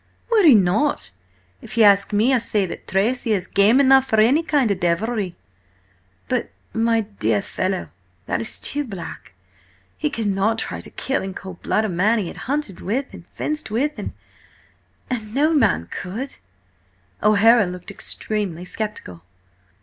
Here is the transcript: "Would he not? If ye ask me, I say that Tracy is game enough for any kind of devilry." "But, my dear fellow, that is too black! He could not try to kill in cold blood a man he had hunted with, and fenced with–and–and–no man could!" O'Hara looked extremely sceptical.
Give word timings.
"Would 0.31 0.45
he 0.45 0.55
not? 0.55 1.11
If 1.61 1.77
ye 1.77 1.83
ask 1.83 2.11
me, 2.11 2.33
I 2.33 2.39
say 2.39 2.65
that 2.65 2.87
Tracy 2.87 3.33
is 3.33 3.45
game 3.45 3.79
enough 3.79 4.07
for 4.07 4.19
any 4.19 4.41
kind 4.41 4.71
of 4.71 4.79
devilry." 4.79 5.37
"But, 6.27 6.49
my 6.73 7.01
dear 7.01 7.39
fellow, 7.43 7.89
that 8.25 8.41
is 8.41 8.59
too 8.59 8.83
black! 8.83 9.33
He 9.95 10.09
could 10.09 10.25
not 10.25 10.57
try 10.57 10.81
to 10.81 10.89
kill 10.89 11.21
in 11.21 11.35
cold 11.35 11.61
blood 11.61 11.85
a 11.85 11.89
man 11.89 12.17
he 12.17 12.29
had 12.29 12.37
hunted 12.47 12.81
with, 12.81 13.13
and 13.13 13.27
fenced 13.27 13.69
with–and–and–no 13.69 15.53
man 15.53 15.87
could!" 15.91 16.37
O'Hara 17.21 17.67
looked 17.67 17.91
extremely 17.91 18.65
sceptical. 18.65 19.21